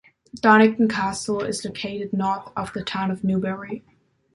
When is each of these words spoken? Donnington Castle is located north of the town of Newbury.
Donnington 0.33 0.87
Castle 0.87 1.43
is 1.43 1.63
located 1.63 2.11
north 2.11 2.51
of 2.57 2.73
the 2.73 2.81
town 2.83 3.11
of 3.11 3.23
Newbury. 3.23 3.83